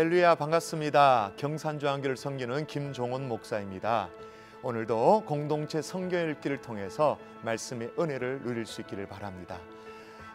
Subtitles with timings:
[0.00, 1.32] 할렐루야 반갑습니다.
[1.36, 4.08] 경산주한교를 섬기는 김종원 목사입니다.
[4.62, 9.60] 오늘도 공동체 성경 읽기를 통해서 말씀의 은혜를 누릴 수 있기를 바랍니다.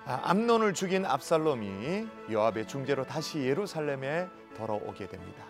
[0.05, 5.43] 아, 암론을 죽인 압살롬이 요압의 중재로 다시 예루살렘에 돌아오게 됩니다.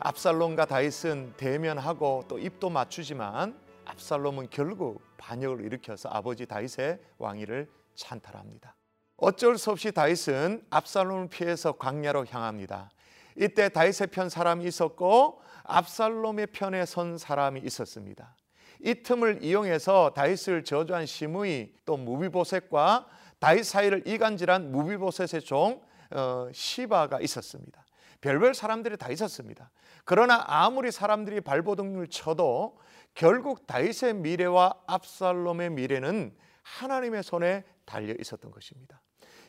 [0.00, 8.76] 압살롬과 다윗은 대면하고 또 입도 맞추지만 압살롬은 결국 반역을 일으켜서 아버지 다윗의 왕위를 찬탈합니다.
[9.16, 12.90] 어쩔 수 없이 다윗은 압살롬을 피해서 광야로 향합니다.
[13.38, 18.36] 이때 다윗의 편 사람이 있었고 압살롬의 편에 선 사람이 있었습니다.
[18.80, 23.06] 이 틈을 이용해서 다윗을 저주한 시므이 또 무비보셋과
[23.38, 27.84] 다윗 사이를 이간질한 무비보셋의 종 어, 시바가 있었습니다.
[28.20, 29.70] 별별 사람들이 다 있었습니다.
[30.04, 32.78] 그러나 아무리 사람들이 발버둥을 쳐도
[33.14, 39.00] 결국 다윗의 미래와 압살롬의 미래는 하나님의 손에 달려 있었던 것입니다.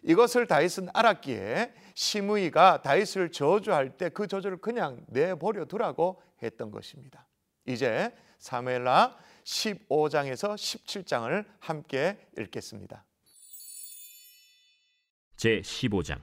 [0.04, 7.28] 이것을 다윗은 알았기에 시므이가 다윗을 저주할 때 그 저주를 그냥 내버려 두라고 했던 것입니다.
[7.66, 13.06] 이제 사무엘라 15장에서 17장을 함께 읽겠습니다.
[15.36, 16.20] 제 15장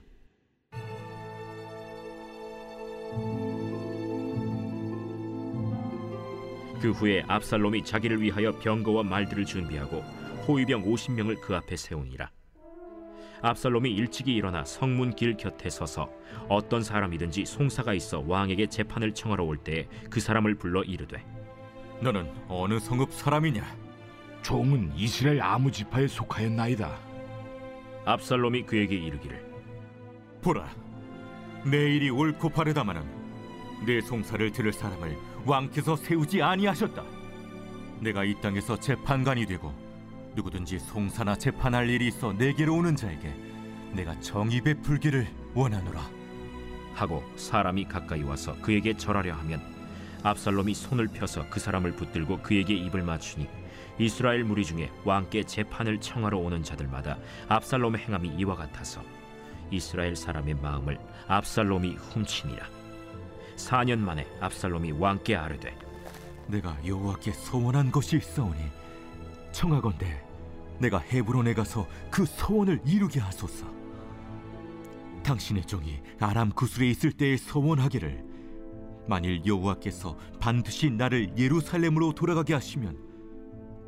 [6.80, 10.00] 그 후에 압살롬이 자기를 위하여 병거와 말들을 준비하고
[10.47, 12.30] 호위병 50명을 그 앞에 세우니라
[13.42, 16.11] 압살롬이 일찍이 일어나 성문 길 곁에 서서
[16.48, 21.25] 어떤 사람이든지 송사가 있어 왕에게 재판을 청하러 올 때에 그 사람을 불러 이르되
[22.01, 23.65] 너는 어느 성읍 사람이냐?
[24.43, 26.98] 종은 이스라엘 아무 지파에 속하였나이다.
[28.05, 29.45] 압살롬이 그에게 이르기를
[30.43, 30.69] 보라,
[31.65, 33.03] 내일이 옳고 바르다마는
[33.87, 37.03] 내 송사를 들을 사람을 왕께서 세우지 아니하셨다.
[38.00, 39.72] 내가 이 땅에서 재판관이 되고
[40.36, 43.34] 누구든지 송사나 재판할 일이 있어 내게로 오는 자에게
[43.92, 46.16] 내가 정의 베풀기를 원하노라.
[46.94, 49.60] 하고 사람이 가까이 와서 그에게 절하려 하면
[50.22, 53.48] 압살롬이 손을 펴서 그 사람을 붙들고 그에게 입을 맞추니
[53.98, 57.18] 이스라엘 무리 중에 왕께 재판을 청하러 오는 자들마다
[57.48, 59.03] 압살롬의 행함이 이와 같아서
[59.70, 60.98] 이스라엘 사람의 마음을
[61.28, 62.66] 압살롬이 훔치니라
[63.56, 65.76] 4년 만에 압살롬이 왕께 아뢰되
[66.47, 68.60] 내가 여호와께 소원한 것이 있어오니
[69.53, 70.25] 청하건대
[70.78, 73.66] 내가 헤브론에 가서 그 소원을 이루게 하소서.
[75.22, 78.25] 당신의 종이 아람 구슬에 있을 때에 소원하기를
[79.09, 82.97] 만일 여호와께서 반드시 나를 예루살렘으로 돌아가게 하시면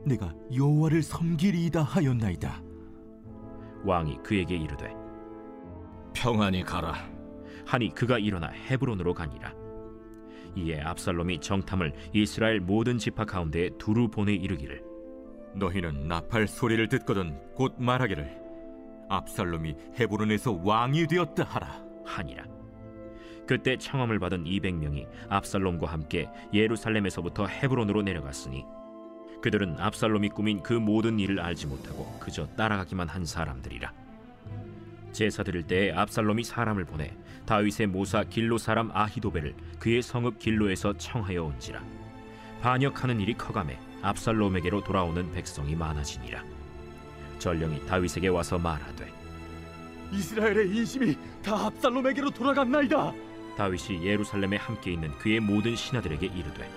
[0.05, 2.63] 내가 여호와를 섬기리이다 하였나이다.
[3.85, 4.93] 왕이 그에게 이르되
[6.15, 6.95] 평안히 가라.
[7.67, 9.53] 하니 그가 일어나 헤브론으로 가니라
[10.57, 14.83] 이에 압살롬이 정탐을 이스라엘 모든 지파 가운데에 두루 보내 이르기를
[15.59, 18.39] 너희는 나팔 소리를 듣거든 곧 말하기를
[19.09, 21.83] 압살롬이 헤브론에서 왕이 되었다 하라.
[22.05, 22.45] 하니라.
[23.47, 28.65] 그때 청함을 받은 200명이 압살롬과 함께 예루살렘에서부터 헤브론으로 내려갔으니
[29.41, 33.93] 그들은 압살롬이 꾸민 그 모든 일을 알지 못하고 그저 따라가기만 한 사람들이라.
[35.13, 41.45] 제사 드릴 때에 압살롬이 사람을 보내 다윗의 모사 길로 사람 아히도벨을 그의 성읍 길로에서 청하여
[41.45, 41.83] 온지라.
[42.61, 46.43] 반역하는 일이 커감해 압살롬에게로 돌아오는 백성이 많아지니라
[47.39, 49.13] 전령이 다윗에게 와서 말하되
[50.13, 53.13] 이스라엘의 인심이 다 압살롬에게로 돌아갔나이다.
[53.57, 56.71] 다윗이 예루살렘에 함께 있는 그의 모든 신하들에게 이르되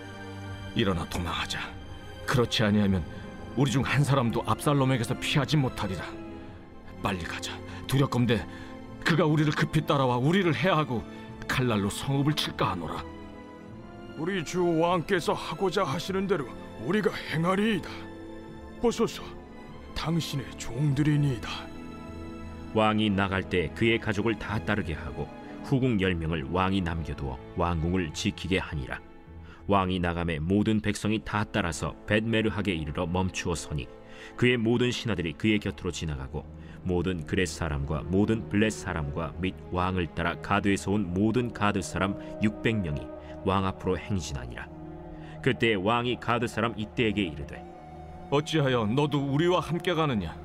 [0.76, 1.60] 일어나 도망하자.
[2.26, 3.04] 그렇지 아니하면
[3.56, 6.04] 우리 중 한 사람도 압살롬에게서 피하지 못하리라.
[7.02, 7.54] 빨리 가자.
[7.88, 8.46] 두렵건대
[9.06, 11.04] 그가 우리를 급히 따라와 우리를 해하고
[11.48, 13.04] 칼날로 성읍을 칠까 하노라.
[14.18, 16.48] 우리 주 왕께서 하고자 하시는 대로
[16.86, 17.90] 우리가 행하리이다.
[18.82, 19.24] 보소서,
[19.96, 21.50] 당신의 종들이니이다.
[22.74, 25.28] 왕이 나갈 때 그의 가족을 다 따르게 하고
[25.66, 29.00] 후궁 열 명을 왕이 남겨두어 왕궁을 지키게 하니라.
[29.68, 33.88] 왕이 나감에 모든 백성이 다 따라서 벳메르하게 이르러 멈추어 서니
[34.36, 36.46] 그의 모든 신하들이 그의 곁으로 지나가고
[36.84, 43.46] 모든 그렛 사람과 모든 블렛 사람과 및 왕을 따라 가드에서 온 모든 가드 사람 600명이
[43.46, 44.71] 왕 앞으로 행진하니라.
[45.42, 47.64] 그때 왕이 가드 사람 이때에게 이르되
[48.30, 50.36] 어찌하여 너도 우리와 함께 가느냐?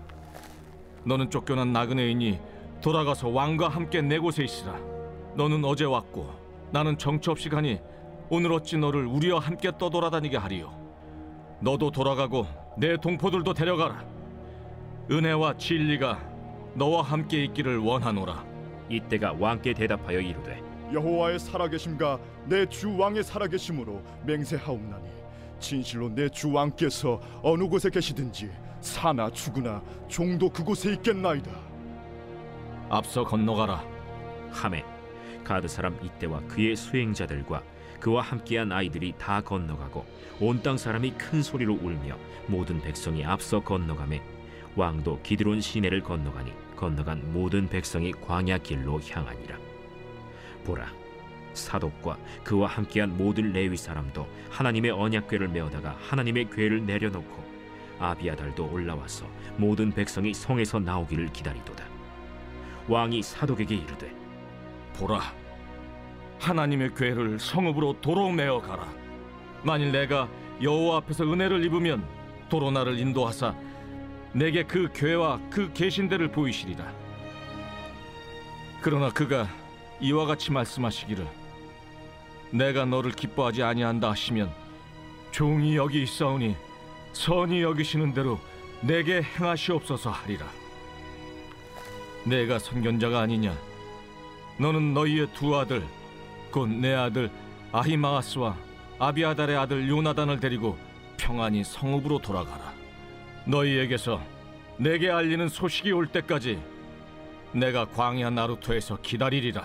[1.04, 2.40] 너는 쫓겨난 나그네이니
[2.80, 4.76] 돌아가서 왕과 함께 내 곳에 있으라.
[5.36, 6.28] 너는 어제 왔고
[6.72, 7.80] 나는 정처 없이 가니
[8.28, 10.74] 오늘 어찌 너를 우리와 함께 떠돌아다니게 하리요?
[11.60, 12.46] 너도 돌아가고
[12.76, 14.04] 내 동포들도 데려가라.
[15.10, 16.18] 은혜와 진리가
[16.74, 18.44] 너와 함께 있기를 원하노라.
[18.88, 25.08] 이때가 왕께 대답하여 이르되 여호와의 살아계심과 내 주 왕의 살아계심으로 맹세하옵나니
[25.58, 28.50] 진실로 내 주 왕께서 어느 곳에 계시든지
[28.80, 31.50] 사나 죽으나 종도 그곳에 있겠나이다.
[32.88, 33.84] 앞서 건너가라.
[34.50, 34.84] 함에
[35.44, 37.62] 가드 사람 이때와 그의 수행자들과
[38.00, 40.04] 그와 함께한 아이들이 다 건너가고
[40.40, 42.16] 온 땅 사람이 큰 소리로 울며
[42.46, 44.20] 모든 백성이 앞서 건너가매
[44.76, 49.56] 왕도 기드론 시내를 건너가니 건너간 모든 백성이 광야 길로 향하니라
[50.66, 50.92] 보라.
[51.54, 57.44] 사독과 그와 함께한 모든 레위 사람도 하나님의 언약궤를 메어다가 하나님의 궤를 내려놓고
[57.98, 59.26] 아비아달도 올라와서
[59.56, 61.84] 모든 백성이 성에서 나오기를 기다리도다.
[62.88, 64.14] 왕이 사독에게 이르되
[64.96, 65.20] 보라
[66.40, 68.86] 하나님의 궤를 성읍으로 도로 메어 가라.
[69.62, 70.28] 만일 내가
[70.60, 72.06] 여호와 앞에서 은혜를 입으면
[72.50, 73.54] 도로 나를 인도하사
[74.32, 76.84] 내게 그 궤와 그 계신대를 보이시리라.
[78.82, 79.48] 그러나 그가
[80.00, 81.26] 이와 같이 말씀하시기를
[82.50, 84.50] 내가 너를 기뻐하지 아니한다 하시면
[85.30, 86.56] 종이 여기 있사오니
[87.12, 88.38] 선이 여기시는 대로
[88.82, 90.46] 내게 행하시옵소서 하리라.
[92.24, 93.56] 내가 선견자가 아니냐?
[94.58, 95.82] 너는 너희의 두 아들
[96.50, 97.30] 곧 내 아들
[97.72, 98.56] 아히마아스와
[98.98, 100.78] 아비아달의 아들 요나단을 데리고
[101.16, 102.72] 평안히 성읍으로 돌아가라.
[103.46, 104.20] 너희에게서
[104.78, 106.58] 내게 알리는 소식이 올 때까지
[107.52, 109.64] 내가 광야 나루토에서 기다리리라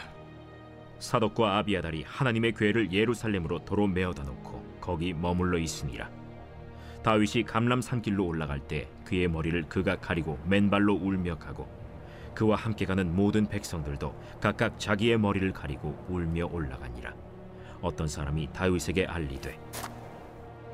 [1.02, 6.10] 사독과 아비아달이 하나님의 궤를 예루살렘으로 도로 메어다 놓고 거기 머물러 있으니라
[7.04, 11.68] 다윗이 감람 산길로 올라갈 때 그의 머리를 그가 가리고 맨발로 울며 가고
[12.36, 17.14] 그와 함께 가는 모든 백성들도 각각 자기의 머리를 가리고 울며 올라가니라
[17.82, 19.60] 어떤 사람이 다윗에게 알리되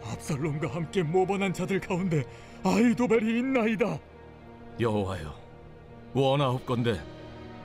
[0.04, 2.24] 압살롬과 함께 모반한 자들 가운데
[2.64, 3.98] 아이도벨이 있나이다.
[4.80, 5.34] 여호와여
[6.14, 7.17] 원하옵건대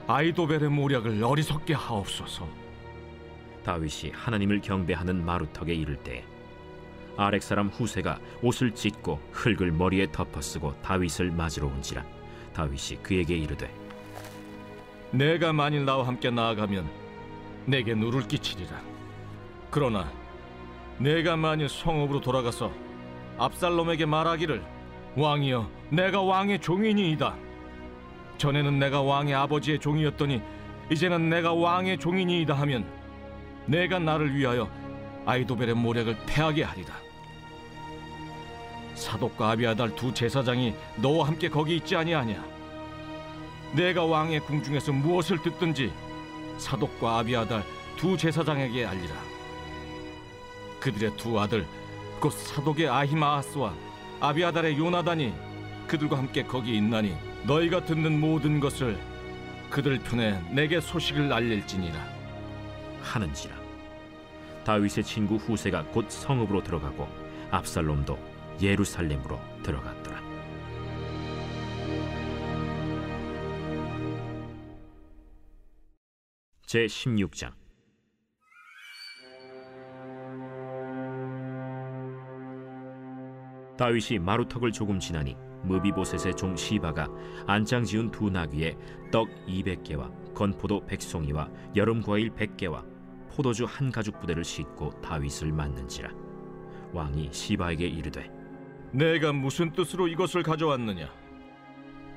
[0.06, 2.46] 아이도벨의 모략을 어리석게 하옵소서.
[3.64, 6.25] 다윗이 하나님을 경배하는 마루턱에 이를 때
[7.16, 12.04] 아렉 사람 후세가 옷을 찢고 흙을 머리에 덮어쓰고 다윗을 맞으러 온지라
[12.54, 13.72] 다윗이 그에게 이르되
[15.12, 16.90] 내가 만일 나와 함께 나아가면
[17.66, 18.81] 내게 누를 끼치리라.
[19.70, 20.10] 그러나
[20.99, 22.72] 내가 만일 성읍으로 돌아가서
[23.38, 24.62] 압살롬에게 말하기를
[25.16, 27.37] 왕이여 내가 왕의 종이니이다
[28.38, 30.43] 전에는 내가 왕의 아버지의 종이었더니
[30.90, 32.84] 이제는 내가 왕의 종이니이다 하면
[33.67, 34.69] 내가 나를 위하여
[35.25, 36.94] 아이도벨의 모략을 패하게 하리라
[38.94, 42.52] 사독과 아비아달 두 제사장이 너와 함께 거기 있지 아니하냐
[43.73, 45.93] 내가 왕의 궁중에서 무엇을 듣든지
[46.58, 47.64] 사독과 아비아달
[47.96, 49.14] 두 제사장에게 알리라.
[50.81, 51.67] 그들의 두 아들
[52.20, 53.73] 곧 사독의 아히마아스와
[54.20, 55.32] 아비아달의 요나단이
[55.87, 58.96] 그들과 함께 거기 있나니 너희가 듣는 모든 것을
[59.68, 61.94] 그들 편에 내게 소식을 알릴지니라.
[63.02, 63.56] 하는지라.
[64.64, 67.08] 다윗의 친구 후세가 곧 성읍으로 들어가고
[67.50, 68.18] 압살롬도
[68.60, 70.22] 예루살렘으로 들어갔더라.
[76.64, 77.52] 제 16장.
[83.76, 87.09] 다윗이 마루턱을 조금 지나니 무비보셋의 종 시바가
[87.47, 88.76] 안장 지은 두 나귀에
[89.11, 92.85] 떡 200개와 건포도 100송이와 여름 과일 100개와
[93.35, 96.11] 포도주 한 가죽 부대를 싣고 다윗을 맞는지라
[96.92, 98.31] 왕이 시바에게 이르되
[98.92, 101.09] 내가 무슨 뜻으로 이것을 가져왔느냐?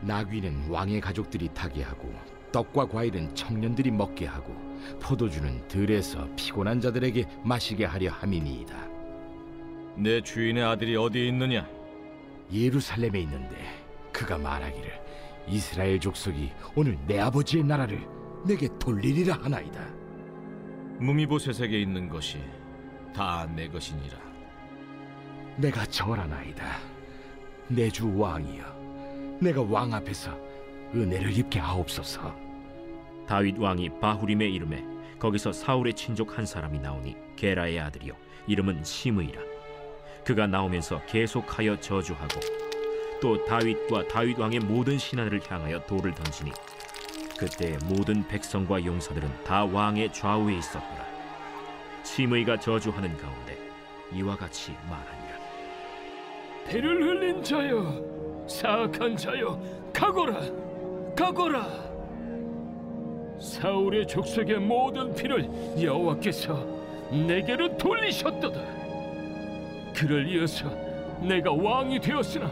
[0.02, 2.14] 나귀는 왕의 가족들이 타게 하고
[2.52, 4.54] 떡과 과일은 청년들이 먹게 하고
[5.02, 8.90] 포도주는 들에서 피곤한 자들에게 마시게 하려 함이니이다.
[9.98, 11.68] 내 주인의 아들이 어디 있느냐?
[12.52, 13.56] 예루살렘에 있는데
[14.12, 15.04] 그가 말하기를
[15.48, 18.06] 이스라엘 족속이 오늘 내 아버지의 나라를
[18.46, 19.80] 내게 돌리리라 하나이다.
[21.00, 22.40] 무미보셋에게 있는 것이
[23.14, 24.18] 다 내 것이니라.
[25.58, 26.66] 내가 절하나이다.
[27.68, 30.38] 내 주 왕이여, 내가 왕 앞에서
[30.94, 32.36] 은혜를 입게 하옵소서.
[33.28, 34.86] 다윗 왕이 바후림의 이름에
[35.18, 38.14] 거기서 사울의 친족 한 사람이 나오니 게라의 아들이요
[38.48, 39.42] 이름은 시므이라
[40.26, 42.40] 그가 나오면서 계속하여 저주하고
[43.22, 46.52] 또 다윗과 다윗 왕의 모든 신하들을 향하여 돌을 던지니
[47.38, 51.06] 그때 모든 백성과 용사들은 다 왕의 좌우에 있었더라
[52.04, 53.58] 시므이가 저주하는 가운데
[54.14, 55.26] 이와 같이 말하니라
[56.68, 59.60] 피를 흘린 자여, 사악한 자여,
[59.94, 60.42] 가거라,
[61.16, 61.68] 가거라.
[63.40, 65.48] 사울의 족속의 모든 피를
[65.80, 66.66] 여호와께서
[67.12, 68.85] 내게로 돌리셨도다.
[69.96, 70.70] 그를 이어서
[71.22, 72.52] 내가 왕이 되었으나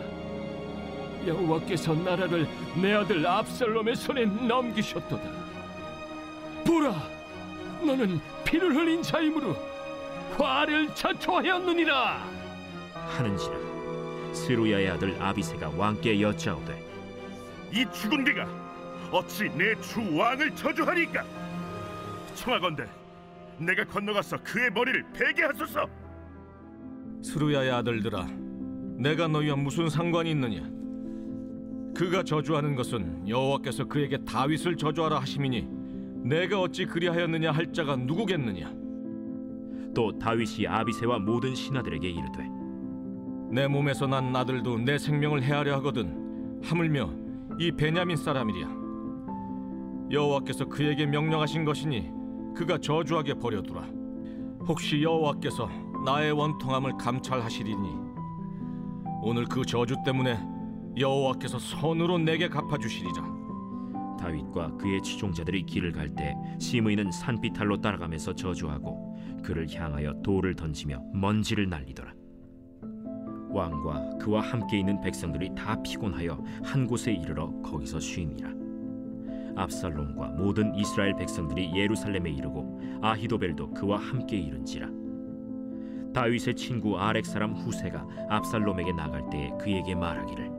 [1.27, 2.47] 여호와께서 나라를
[2.81, 5.23] 내 아들 압살롬의 손에 넘기셨도다.
[6.65, 6.93] 보라,
[7.85, 9.55] 너는 피를 흘린 자이므로
[10.37, 12.25] 화를 자초하였느니라.
[12.93, 13.53] 하는지라
[14.33, 16.81] 스루야의 아들 아비세가 왕께 여짜오되
[17.71, 18.47] 이 죽은 개가
[19.11, 21.23] 어찌 내 주 왕을 저주하리까?
[22.35, 22.85] 청하건대
[23.59, 25.85] 내가 건너가서 그의 머리를 베게 하소서.
[27.23, 28.27] 스루야의 아들들아,
[28.97, 30.69] 내가 너희와 무슨 상관이 있느냐?
[31.95, 35.67] 그가 저주하는 것은 여호와께서 그에게 다윗을 저주하라 하심이니
[36.23, 38.73] 내가 어찌 그리하였느냐 할 자가 누구겠느냐?
[39.95, 42.49] 또 다윗이 아비새와 모든 신하들에게 이르되
[43.51, 47.09] 내 몸에서 난 아들도 내 생명을 해하려 하거든 하물며
[47.59, 48.67] 이 베냐민 사람이랴
[50.11, 52.09] 여호와께서 그에게 명령하신 것이니
[52.55, 53.87] 그가 저주하게 버려두라
[54.67, 57.89] 혹시 여호와께서 나의 원통함을 감찰하시리니
[59.21, 60.37] 오늘 그 저주 때문에
[60.97, 63.33] 여호와께서 선으로 내게 갚아주시리라.
[64.19, 71.69] 다윗과 그의 추종자들이 길을 갈 때 시므이는 산비탈로 따라가면서 저주하고 그를 향하여 돌을 던지며 먼지를
[71.69, 72.13] 날리더라.
[73.49, 78.49] 왕과 그와 함께 있는 백성들이 다 피곤하여 한 곳에 이르러 거기서 쉼이라.
[79.55, 85.02] 압살롬과 모든 이스라엘 백성들이 예루살렘에 이르고 아히도벨도 그와 함께 이른지라
[86.13, 90.51] 다윗의 친구 아렉 사람 후세가 압살롬에게 나갈 때에 그에게 말하기를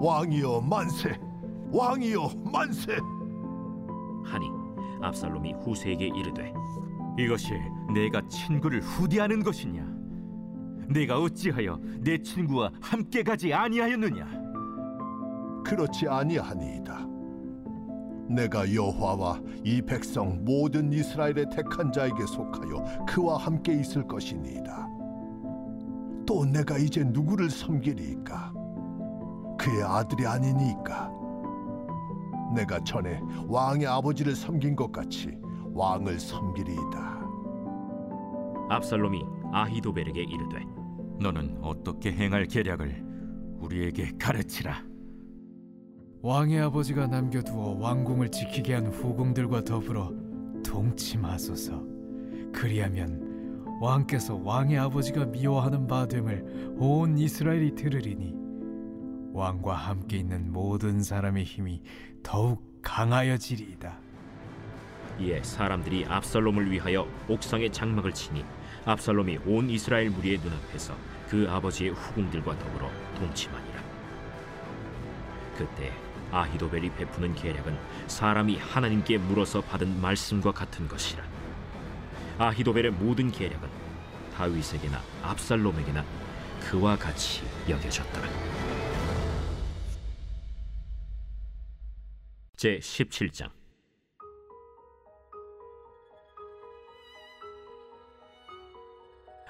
[0.00, 1.18] 왕이여 만세
[1.70, 2.92] 왕이여 만세
[4.24, 4.48] 하니
[5.02, 6.52] 압살롬이 후세에게 이르되
[7.18, 7.52] 이것이
[7.94, 9.86] 내가 친구를 후대하는 것이냐?
[10.88, 14.26] 내가 어찌하여 내 친구와 함께 가지 아니하였느냐?
[15.64, 17.15] 그렇지 아니하니이다
[18.28, 24.88] 내가 여호와와 이 백성 모든 이스라엘의 택한 자에게 속하여 그와 함께 있을 것이니이다.
[26.26, 28.52] 또 내가 이제 누구를 섬기리이까?
[29.58, 31.10] 그의 아들이 아니니까?
[32.54, 35.36] 내가 전에 왕의 아버지를 섬긴 것 같이
[35.72, 37.16] 왕을 섬기리이다.
[38.68, 40.64] 압살롬이 아히도벨에게 이르되
[41.20, 43.04] 너는 어떻게 행할 계략을
[43.60, 44.85] 우리에게 가르치라.
[46.26, 50.12] 왕의 아버지가 남겨두어 왕궁을 지키게 한 후궁들과 더불어
[50.66, 51.80] 동침하소서.
[52.52, 58.34] 그리하면 왕께서 왕의 아버지가 미워하는 바 됨을 온 이스라엘이 들으리니
[59.34, 61.80] 왕과 함께 있는 모든 사람의 힘이
[62.24, 63.96] 더욱 강하여지리이다.
[65.20, 68.44] 이에 사람들이 압살롬을 위하여 옥상에 장막을 치니
[68.84, 70.92] 압살롬이 온 이스라엘 무리의 눈앞에서
[71.28, 73.80] 그 아버지의 후궁들과 더불어 동침하니라.
[75.56, 77.78] 그때 아히도벨이 베푸는 계략은
[78.08, 81.24] 사람이 하나님께 물어서 받은 말씀과 같은 것이라.
[82.38, 83.68] 아히도벨의 모든 계략은
[84.36, 86.04] 다윗에게나 압살롬에게나
[86.68, 88.28] 그와 같이 여겨졌더라.
[92.56, 93.50] 제 17장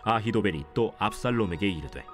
[0.02, 2.04] 아히도벨이 또 압살롬에게 이르되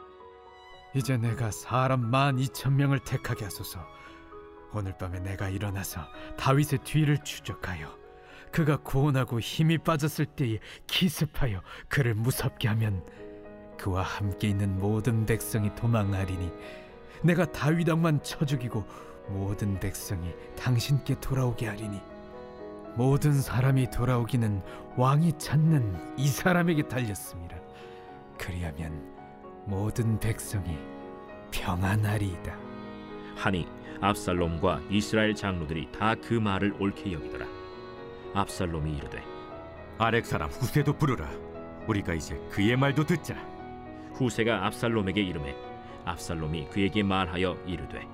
[0.94, 3.80] 이제 내가 사람 만 이천 명을 택하게 하소서.
[4.74, 6.00] 오늘 밤에 내가 일어나서
[6.36, 8.02] 다윗의 뒤를 추적하여
[8.50, 13.02] 그가 고온하고 힘이 빠졌을 때에 기습하여 그를 무섭게 하면
[13.78, 16.52] 그와 함께 있는 모든 백성이 도망하리니
[17.22, 18.84] 내가 다윗 왕만 쳐 죽이고
[19.28, 22.00] 모든 백성이 당신께 돌아오게 하리니
[22.94, 24.62] 모든 사람이 돌아오기는
[24.96, 27.56] 왕이 찾는 이 사람에게 달렸습니다.
[28.38, 29.12] 그리하면
[29.66, 30.76] 모든 백성이
[31.50, 32.71] 평안하리이다.
[33.36, 33.66] 하니
[34.00, 37.46] 압살롬과 이스라엘 장로들이 다 그 말을 옳게 여기더라.
[38.34, 39.22] 압살롬이 이르되
[39.98, 41.30] 아렉 사람 후세도 부르라.
[41.86, 43.34] 우리가 이제 그의 말도 듣자.
[44.14, 45.54] 후세가 압살롬에게 이르매
[46.04, 48.06] 압살롬이 그에게 말하여 이르되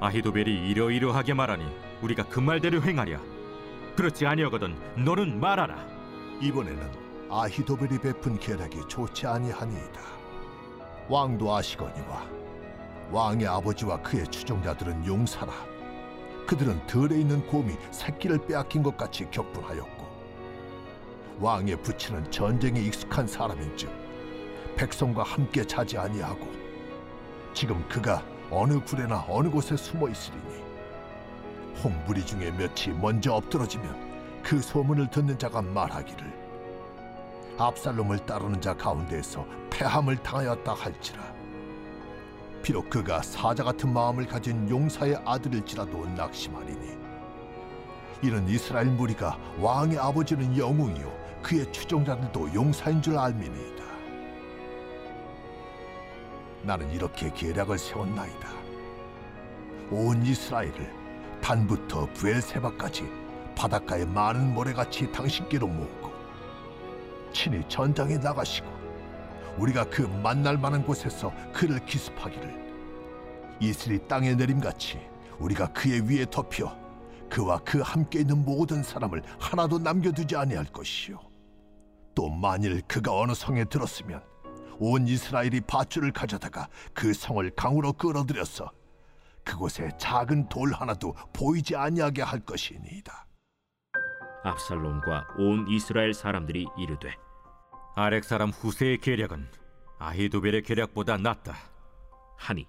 [0.00, 1.64] 아히도벨이 이러이러하게 말하니
[2.02, 3.20] 우리가 그 말대로 행하랴.
[3.96, 5.86] 그렇지 아니하거든 너는 말하라.
[6.42, 6.90] 이번에는
[7.30, 10.00] 아히도벨이 베푼 계략이 좋지 아니하니이다.
[11.08, 12.26] 왕도 아시거니와
[13.10, 15.52] 왕의 아버지와 그의 추종자들은 용사라.
[16.46, 20.06] 그들은 들에 있는 곰이 새끼를 빼앗긴 것 같이 격분하였고
[21.40, 23.90] 왕의 부친은 전쟁에 익숙한 사람인즉
[24.76, 26.46] 백성과 함께 자지 아니하고
[27.52, 30.64] 지금 그가 어느 굴에나 어느 곳에 숨어 있으리니
[31.82, 36.46] 홍부리 중에 몇이 먼저 엎드러지면 그 소문을 듣는 자가 말하기를
[37.58, 41.35] 압살롬을 따르는 자 가운데에서 패함을 당하였다 할지라
[42.66, 46.98] 비록 그가 사자 같은 마음을 가진 용사의 아들일지라도 낙심하리니.
[48.24, 53.84] 이는 이스라엘 무리가 왕의 아버지는 영웅이요 그의 추종자들도 용사인 줄 알미니이다.
[56.62, 58.48] 나는 이렇게 계략을 세웠나이다.
[59.92, 60.92] 온 이스라엘을
[61.40, 63.08] 단부터 부엘세바까지
[63.54, 66.10] 바닷가의 많은 모래같이 당신께로 모으고
[67.32, 68.75] 친히 전장에 나가시고
[69.58, 72.66] 우리가 그 만날 만한 곳에서 그를 기습하기를.
[73.60, 75.00] 이슬이 땅에 내림같이
[75.38, 76.76] 우리가 그의 위에 덮여
[77.30, 81.18] 그와 그 함께 있는 모든 사람을 하나도 남겨두지 아니할 것이요.
[82.14, 84.22] 또 만일 그가 어느 성에 들었으면
[84.78, 88.70] 온 이스라엘이 밧줄을 가져다가 그 성을 강으로 끌어들여서
[89.44, 93.26] 그곳에 작은 돌 하나도 보이지 아니하게 할 것이니이다.
[94.44, 97.14] 압살롬과 온 이스라엘 사람들이 이르되
[97.98, 99.48] 아렉 사람 후세의 계략은
[99.98, 101.54] 아히도벨의 계략보다 낫다.
[102.36, 102.68] 하니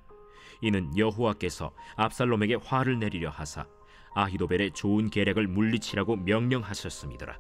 [0.62, 3.68] 이는 여호와께서 압살롬에게 화를 내리려 하사
[4.16, 7.38] 아히도벨의 좋은 계략을 물리치라고 명령하셨음이더라.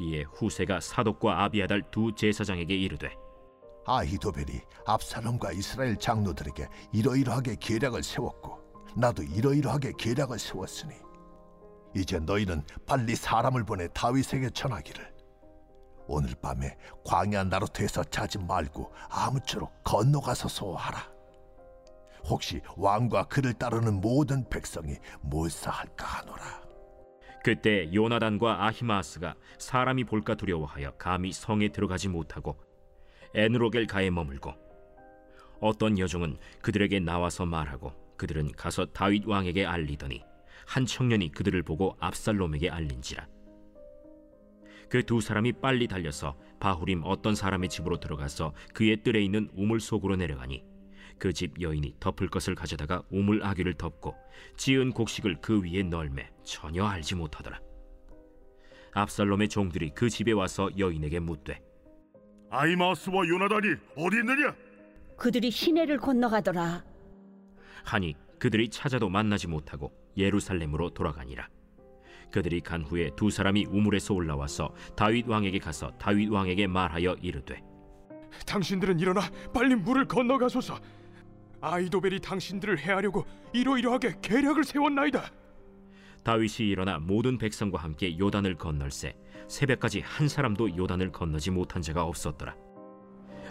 [0.00, 3.14] 이에 후세가 사독과 아비아달 두 제사장에게 이르되
[3.86, 8.58] 아히도벨이 압살롬과 이스라엘 장로들에게 이러이러하게 계략을 세웠고
[8.96, 10.96] 나도 이러이러하게 계략을 세웠으니
[11.94, 15.09] 이제 너희는 빨리 사람을 보내 다윗에게 전하기를
[16.10, 21.08] 오늘 밤에 광야 나루트에서 자지 말고 아무쪼록 건너가서 소하라.
[22.24, 26.62] 혹시 왕과 그를 따르는 모든 백성이 몰사할까 하노라.
[27.44, 32.58] 그때 요나단과 아히마스가 사람이 볼까 두려워하여 감히 성에 들어가지 못하고
[33.34, 34.52] 에누로겔 가에 머물고
[35.60, 40.24] 어떤 여종은 그들에게 나와서 말하고 그들은 가서 다윗 왕에게 알리더니
[40.66, 43.26] 한 청년이 그들을 보고 압살롬에게 알린지라
[44.90, 50.16] 그 두 사람이 빨리 달려서 바후림 어떤 사람의 집으로 들어가서 그의 뜰에 있는 우물 속으로
[50.16, 50.64] 내려가니
[51.18, 54.14] 그 집 여인이 덮을 것을 가져다가 우물 아귀를 덮고
[54.56, 57.60] 지은 곡식을 그 위에 널매 전혀 알지 못하더라
[58.92, 61.62] 압살롬의 종들이 그 집에 와서 여인에게 묻되
[62.50, 64.54] 아이마스와 요나단이 어디 있느냐?
[65.16, 66.82] 그들이 시내를 건너가더라.
[67.84, 71.48] 하니 그들이 찾아도 만나지 못하고 예루살렘으로 돌아가니라.
[72.30, 77.62] 그들이 간 후에 두 사람이 우물에서 올라와서 다윗 왕에게 가서 다윗 왕에게 말하여 이르되
[78.46, 79.20] 당신들은 일어나
[79.52, 80.78] 빨리 물을 건너가소서.
[81.60, 85.30] 아이도벨이 당신들을 해하려고 이러이러하게 계략을 세웠나이다.
[86.24, 89.14] 다윗이 일어나 모든 백성과 함께 요단을 건널세
[89.48, 92.54] 새벽까지 한 사람도 요단을 건너지 못한 자가 없었더라.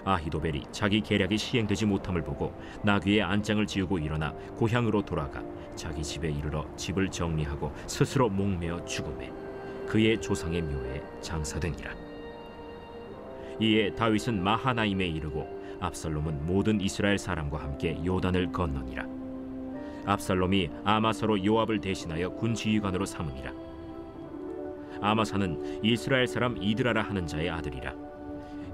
[0.06, 5.44] 아히도벨이 자기 계략이 시행되지 못함을 보고 나귀의 안장을 지우고 일어나 고향으로 돌아가
[5.76, 9.32] 자기 집에 이르러 집을 정리하고 스스로 목매어 죽음에
[9.88, 11.92] 그의 조상의 묘에 장사되니라.
[13.60, 19.06] 이에 다윗은 마하나임에 이르고 압살롬은 모든 이스라엘 사람과 함께 요단을 건너니라.
[20.06, 23.52] 압살롬이 아마사로 요압을 대신하여 군 지휘관으로 삼으니라.
[25.02, 28.09] 아마사는 이스라엘 사람 이드라라 하는 자의 아들이라.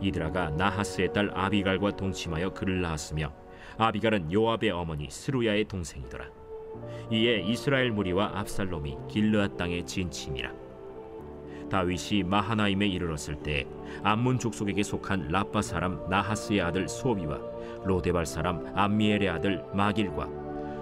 [0.01, 3.31] 이드라가 나하스의 딸 아비갈과 동침하여 그를 낳았으며
[3.77, 6.25] 아비갈은 요압의 어머니 스루야의 동생이더라.
[7.12, 10.65] 이에 이스라엘 무리와 압살롬이 길르앗 땅에 진침이라.
[11.69, 13.65] 다윗이 마하나임에 이르렀을 때
[14.03, 17.39] 암몬 족속에게 속한 라빠 사람 나하스의 아들 소비와
[17.84, 20.29] 로데발 사람 암미엘의 아들 마길과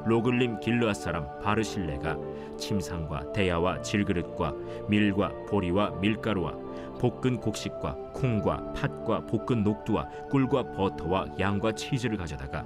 [0.05, 2.17] 로글림 길르앗 사람 바르실레가
[2.57, 4.53] 침상과 대야와 질그릇과
[4.89, 6.62] 밀과 보리와 밀가루와
[7.03, 12.63] 볶은 곡식과 콩과 팥과 볶은 녹두와 꿀과 버터와 양과 치즈를 가져다가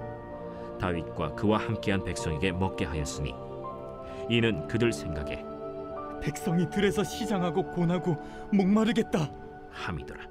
[0.80, 3.34] 다윗과 그와 함께한 백성에게 먹게 하였으니
[4.30, 5.44] 이는 그들 생각에
[6.22, 8.16] 백성이 들에서 시장하고 고나고
[8.52, 9.28] 목마르겠다.
[9.72, 10.22] 함이더라.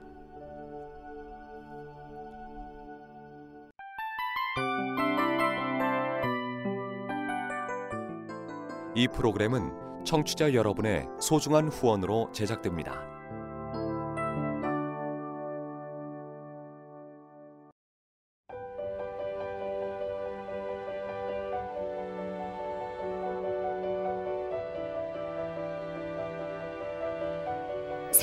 [8.95, 13.16] 이 프로그램은 청취자 여러분의 소중한 후원으로 제작됩니다.